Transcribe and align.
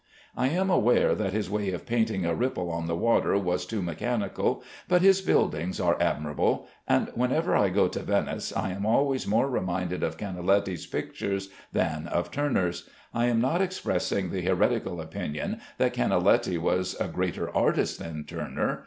I 0.35 0.47
am 0.47 0.71
aware 0.71 1.13
that 1.13 1.31
his 1.31 1.47
way 1.47 1.69
of 1.69 1.85
painting 1.85 2.25
a 2.25 2.33
ripple 2.33 2.71
on 2.71 2.87
the 2.87 2.95
water 2.95 3.37
was 3.37 3.67
too 3.67 3.83
mechanical, 3.83 4.63
but 4.87 5.03
his 5.03 5.21
buildings 5.21 5.79
are 5.79 5.95
admirable; 6.01 6.65
and 6.87 7.09
whenever 7.13 7.55
I 7.55 7.69
go 7.69 7.87
to 7.89 7.99
Venice 8.01 8.51
I 8.57 8.71
am 8.71 8.83
always 8.83 9.27
more 9.27 9.47
reminded 9.47 10.01
of 10.01 10.17
Canaletti's 10.17 10.87
pictures 10.87 11.49
than 11.71 12.07
of 12.07 12.31
Turner's. 12.31 12.89
I 13.13 13.27
am 13.27 13.39
not 13.39 13.61
expressing 13.61 14.31
the 14.31 14.41
heretical 14.41 14.99
opinion 14.99 15.61
that 15.77 15.93
Canaletti 15.93 16.57
was 16.57 16.95
a 16.99 17.07
greater 17.07 17.55
artist 17.55 17.99
than 17.99 18.23
Turner. 18.23 18.79